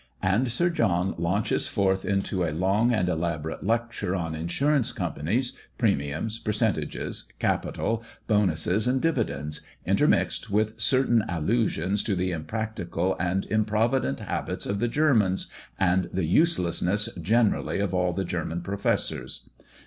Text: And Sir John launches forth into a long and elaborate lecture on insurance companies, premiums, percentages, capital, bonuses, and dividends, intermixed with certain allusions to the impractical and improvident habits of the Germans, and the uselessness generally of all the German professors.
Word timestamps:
And 0.23 0.49
Sir 0.51 0.71
John 0.71 1.13
launches 1.19 1.67
forth 1.67 2.05
into 2.05 2.43
a 2.43 2.49
long 2.49 2.91
and 2.91 3.07
elaborate 3.07 3.63
lecture 3.63 4.15
on 4.15 4.33
insurance 4.33 4.91
companies, 4.91 5.53
premiums, 5.77 6.39
percentages, 6.39 7.25
capital, 7.37 8.03
bonuses, 8.25 8.87
and 8.87 8.99
dividends, 8.99 9.61
intermixed 9.85 10.49
with 10.49 10.81
certain 10.81 11.23
allusions 11.29 12.01
to 12.01 12.15
the 12.15 12.31
impractical 12.31 13.15
and 13.19 13.45
improvident 13.51 14.21
habits 14.21 14.65
of 14.65 14.79
the 14.79 14.87
Germans, 14.87 15.51
and 15.79 16.09
the 16.11 16.25
uselessness 16.25 17.07
generally 17.21 17.79
of 17.79 17.93
all 17.93 18.11
the 18.11 18.25
German 18.25 18.61
professors. 18.61 19.51